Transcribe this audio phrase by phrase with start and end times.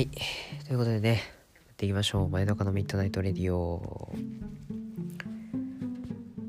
[0.00, 0.08] はい。
[0.66, 1.16] ということでね、や
[1.72, 2.28] っていきましょう。
[2.30, 4.10] 前中の Midnight Radio。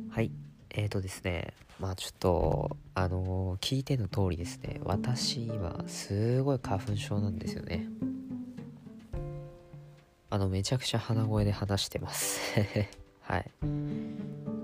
[0.10, 0.32] はい。
[0.70, 7.90] えーとですね、まあちょっと、あのー聞いての通りですね、私今、すごい花粉症なんですよね。
[10.30, 12.40] あの、めちゃくちゃ鼻声で話してます。
[13.20, 13.52] はい。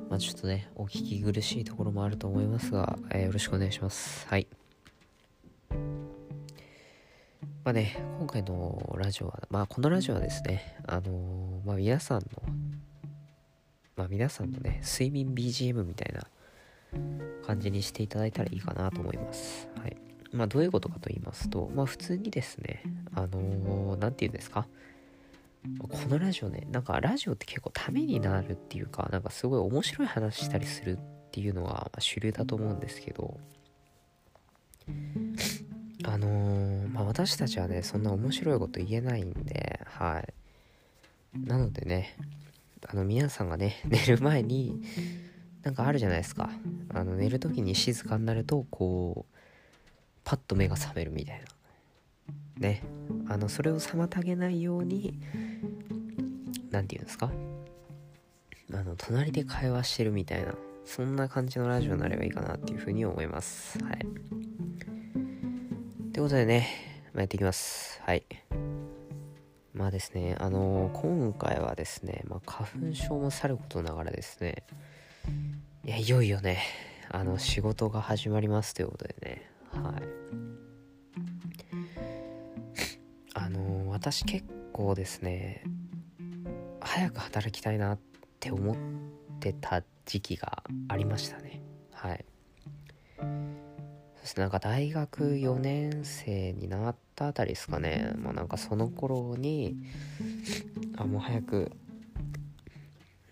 [0.10, 4.26] まあちょっとね、お聞き苦しいところもあると思いますが、えーよろしくお願いします。
[4.30, 4.48] はい。
[7.68, 12.26] まあね、今回のラジオは、まあこのラジオはですね、あのまあ皆さんの、
[13.98, 16.26] まあ皆さんのね、睡眠 BGM みたいな
[17.46, 19.68] 感じにしていただいたらいいかなと思います。
[19.82, 19.98] はい。
[20.32, 24.66] まあどういうことかと言いますと、まあ普通にですね、あのーなんて言うんですか、
[25.78, 31.00] このラジオね、なんかラジオって結構ためになるっていうか、なんかすごい面白い話したりするっ
[31.32, 33.38] ていうのが主流だと思うんですけど、
[36.10, 40.34] あのーまあ私たちはね、そんな面白いこと言えないんで、はい。
[41.48, 42.16] なのでね、
[42.88, 44.82] あの皆さんがね、 寝る前に、
[45.64, 46.50] なんかあるじゃないですか。
[46.94, 49.36] あの寝る時に静かになると、こう、
[50.24, 51.46] パッと目が覚めるみたいな。
[52.70, 52.84] ね。
[53.28, 55.20] あの、それを妨げないように、
[56.72, 57.32] なんて言うんですか？
[58.74, 63.78] あの、隣で会話してるみたいな、そんな感じのラジオになればいいかなっていうふうに思います。
[63.84, 64.08] はい。
[66.18, 66.68] ということでね、
[67.14, 68.02] まあ、やっていきます。
[68.04, 68.26] はい。
[69.72, 74.64] まあですね、あの今回はですね、まあ、花粉症もさることながらですね、
[75.86, 76.58] いや、いよいよね、
[77.12, 80.04] あの、仕事が始まりますということでね、はい。
[83.36, 85.64] あの私結構ですね、
[86.80, 88.00] 早く働きたいなっ
[88.40, 88.76] て思っ
[89.40, 91.62] てた時期がありましたね。
[91.92, 92.26] はい。
[94.28, 98.12] そしてなんか大学4年生になったあたりですかね。
[98.18, 99.78] まあなんかその頃に、
[100.98, 101.72] あ、もう早く、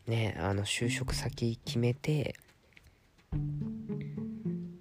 [0.07, 2.35] ね、あの就職先決めて、
[3.33, 3.41] なん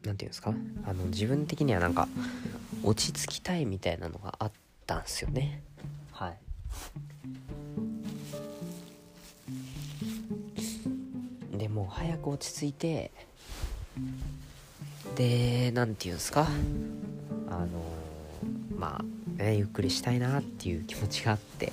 [0.03, 0.55] ていうんですか？
[0.87, 2.07] あの自分的にはなんか
[2.85, 4.53] 落ち着きたいみたいなのがあっ
[4.87, 5.65] たんですよね。
[6.13, 6.39] はい。
[11.59, 13.11] でもう早く落ち着いて
[15.17, 16.49] でなんていうんですか？
[17.49, 17.69] あの
[18.77, 21.73] まあ、ね、ゆっくりしたいなっていう気持ちがあって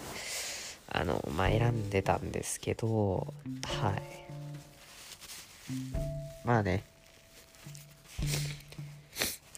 [0.88, 3.34] あのまあ選んでたんですけど
[3.64, 4.02] はい。
[6.46, 6.84] まあね。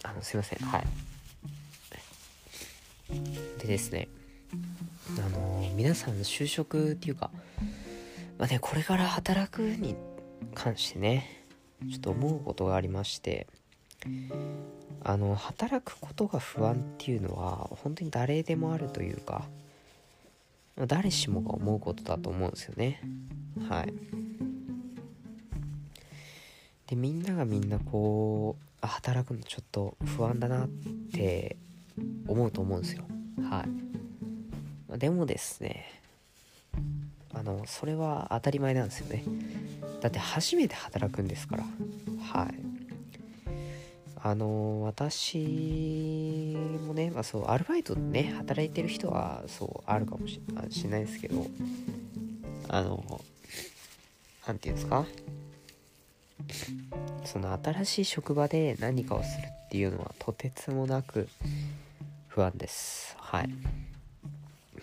[0.03, 0.59] あのすいません。
[0.59, 0.83] はい。
[3.59, 4.07] でですね
[5.17, 7.29] あの皆さんの就職っていうか
[8.38, 9.95] まあねこれから働くに
[10.56, 11.45] 関してね
[11.91, 13.47] ちょっと思うことがありまして
[15.03, 19.44] あの働くことが不安っていうのは本当に誰でもあるというか
[20.88, 23.02] 誰しもが思うことだと思うんですよね。
[23.69, 23.94] はい。
[26.88, 30.68] でみんながみんなこう働くのちょっと不安だなっ
[31.13, 31.58] て
[32.28, 33.03] 思うと思うんですよ。
[33.50, 33.66] は
[34.96, 35.00] い。
[35.00, 35.86] でもですね
[37.34, 39.24] あのそれは当たり前なんですよね。
[40.02, 41.63] だって初めて働くんですから。
[42.19, 42.62] はい。
[44.25, 46.56] あの私
[46.88, 51.45] もね、まあ、そうアルバイトでね働いてる人はそうあるかもしれないですけど
[52.69, 53.22] あの
[54.47, 55.06] 何て言うんですか？
[57.25, 61.28] その新しい職場で何かをするっていうのはとてつもなく
[62.29, 63.17] 不安です。
[63.19, 63.50] はい。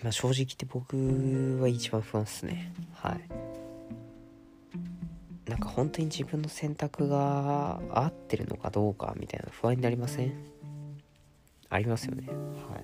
[0.03, 2.73] まあ正直言って僕は一番不安っすね。
[2.95, 3.21] はい。
[5.51, 10.33] なんか本当に自分の選択が合ってるのかどうかみたいな不安になりません？
[11.69, 12.29] ありますよね。
[12.29, 12.79] は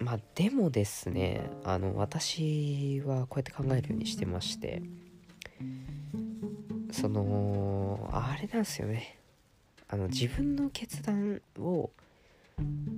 [0.00, 0.02] い。
[0.02, 4.82] まあでもですねあの私はこうやって考えるようにしてまして
[6.90, 9.16] そのあれなんですよね。
[9.88, 11.90] あの自分の決断を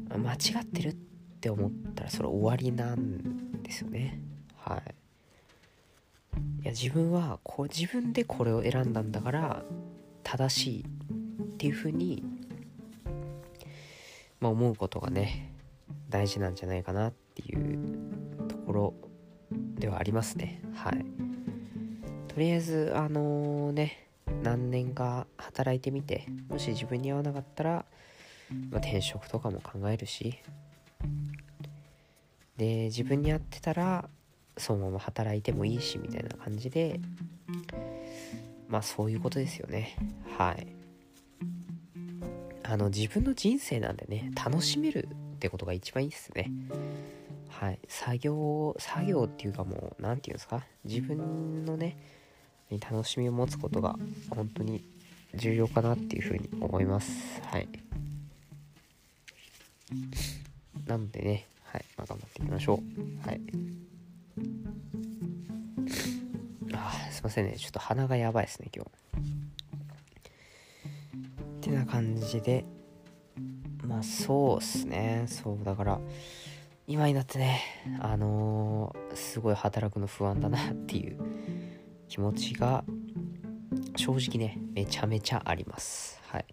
[0.09, 0.95] 間違ってるっ
[1.41, 4.19] て思ったらそれ終わりなんですよね。
[4.57, 4.95] はい
[6.63, 9.63] いや自分はこう自分でこれを選んだんだから
[10.23, 12.25] 正しいっていうふうに、
[14.39, 15.53] まあ、思うことがね
[16.09, 18.95] 大事なんじゃないかなっていうところ
[19.51, 20.63] ではありますね。
[20.75, 21.05] はい。
[22.29, 24.09] とりあえずあのね
[24.45, 27.85] 何年か働いてみてもし自分に合わなかったら、
[28.71, 30.39] まあ、転職とかも考えるし
[32.57, 34.09] で自分に合ってたら
[34.57, 37.01] そのまま働いてもいいしみたいな感じで
[38.69, 39.97] まあそういうことですよね。
[40.39, 40.67] はい。
[42.65, 46.51] あの自分の人生なんでね楽しめるってことが一番いいですね。
[47.49, 47.79] はい。
[47.89, 50.65] 作業作業っていうかもう何て言うんですか？
[50.85, 51.97] 自分のね
[52.71, 53.97] 楽しみを持つことが
[54.31, 54.83] 本当に
[55.35, 57.43] 重要かなっていうふうに思います。
[57.45, 57.69] はい。
[60.87, 62.81] なのでねはい、まあ、頑張っていきましょ
[63.25, 63.27] う。
[63.27, 63.41] はい。
[66.75, 67.57] あすいませんね。
[67.57, 68.91] ちょっと鼻がやばいですね今日。
[71.41, 72.65] ってな感じで。
[73.85, 75.27] まあそうっすね。
[75.27, 76.01] そうだから
[76.87, 77.61] 今になってね
[78.01, 81.19] あのー、すごい働くの不安だなっていう
[82.09, 82.85] 気持ちが
[83.97, 86.21] 正直ねめちゃめちゃあります。
[86.27, 86.45] はい。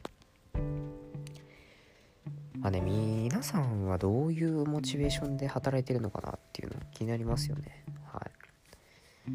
[2.59, 7.85] まあね皆さんはどういうモチベーションで働いてるのかなっていうの気になりますよね。
[8.11, 9.31] はい。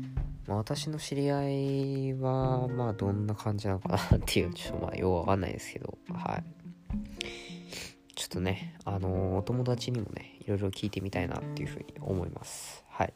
[0.46, 1.48] まあ、私の知り合
[2.10, 6.44] いはまあどんな感じなのかなっていう ちょっとまあようわかんないですけどはい。
[8.14, 12.84] ちょっとねあの、お友達にもねいろいろ聞いてみたいなっていうふうに思います。
[12.88, 13.14] はい。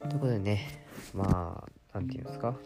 [0.00, 0.84] ということでね
[1.14, 2.58] まあ何て言うんですか。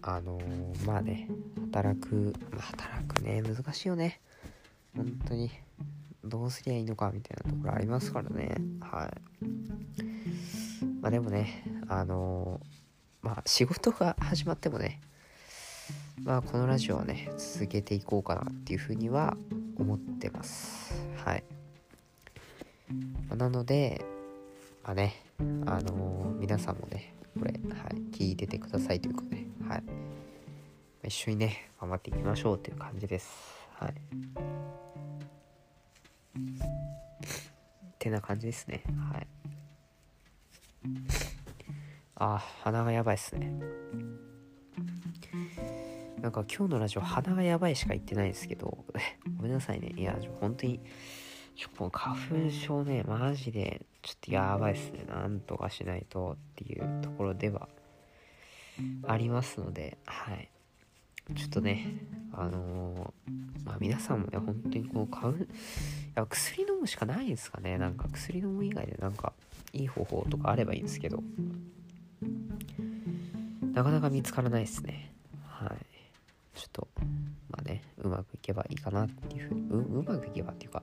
[0.00, 1.28] あのー、まあね
[1.66, 4.22] 働く、まあ、働くね難しいよね。
[4.96, 5.65] 本当に。
[6.26, 8.56] どうすりゃいいのかみたいなところありますからね。
[8.80, 9.56] はい。
[11.00, 15.00] まあでもねあのー、まあ仕事が始まってもね
[16.22, 19.36] まあこのラジオはね続けていこうかなっていうふうには
[19.78, 20.94] 思ってます。
[21.24, 21.44] はい、
[23.28, 24.04] まあ、なので
[24.82, 25.44] まあねあ
[25.80, 29.82] のー、皆さんもねこれ、はい、聞いててくださいということで、はい、
[31.04, 33.30] 一緒にね頑張っていきましょうという感じです。
[33.78, 34.85] はい。
[38.06, 38.84] てな感じですね。
[39.12, 39.26] はい。
[42.14, 43.52] あ鼻がやばいっすね。
[46.20, 48.84] なんか今日のラジオ鼻がやばいしか言ってないですけど
[49.36, 49.92] ごめんなさいね。
[49.96, 50.80] いや本当に
[51.56, 55.04] ちょもう花粉症ねマジでちょっとやばいっすね。
[55.08, 57.68] なんとかしないとっていうところでは
[59.04, 60.48] ありますのではい。
[61.34, 61.88] ちょっとね
[62.38, 65.46] あのー、まあ皆さんもね本当にこう買うい
[66.14, 67.78] や薬飲むしかないですかね。
[67.78, 69.32] なんか薬飲む以外でなんか
[69.72, 71.22] いい方法とかあればいいんですけど。
[73.76, 75.12] なかなか見つからないですね。
[75.46, 75.70] はい。
[76.58, 76.88] ちょっと
[77.50, 80.82] まあねうまくいけばいいかなっていうふうにううまくいけばっていうか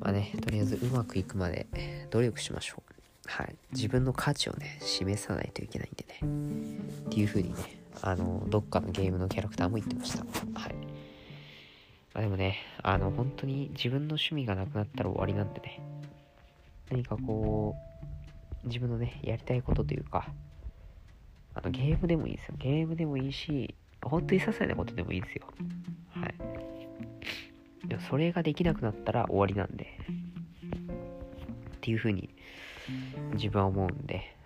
[0.00, 1.68] まあねとりあえずうまくいくまで
[2.10, 2.92] 努力しましょう。
[3.26, 3.54] はい。
[3.72, 6.18] 自分の価値をね示さないといけないんでね。
[7.06, 10.24] っていうふうにねあの、どっかのゲームのキャラクターも言ってました。
[10.58, 10.74] はい。
[12.14, 15.80] まあ、でもね、あの、本当に自分の趣味がなくなったら終わりなんでね、
[16.90, 17.76] 何かこ
[18.64, 20.26] う、自分のね、やりたいことというか、
[21.54, 22.54] あの、ゲームでもいいですよ。
[22.58, 25.46] ゲームでもいいし、本当に些細なことでもいいですよ。
[26.14, 26.34] はい。
[27.88, 29.98] でもそれができなくなったら終わりなんで、
[31.76, 32.28] っていうふうに
[33.34, 34.36] 自分は思うんで、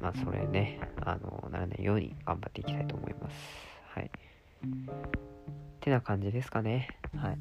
[0.00, 3.36] まあ、それね、あの、ならないように頑張っていきたいと思います。
[3.94, 4.06] はい。
[4.06, 4.10] っ
[5.80, 6.88] てな感じですかね。
[7.16, 7.38] はい。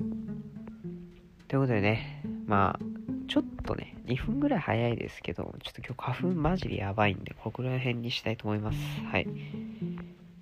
[1.48, 2.80] ということでね、まあ、
[3.28, 8.78] ちょっとね、2分ぐらい早いですけど、ちょっと今日花粉マジでやばいんで、ここら辺にしたいと思います。
[9.10, 9.24] はい。
[9.24, 9.38] という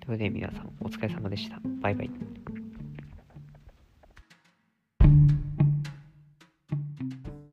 [0.06, 1.60] ことで皆さん、お疲れ様でした。
[1.80, 2.10] バイバイ。